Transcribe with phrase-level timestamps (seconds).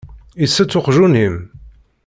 [0.43, 1.35] Itett uqjun-im?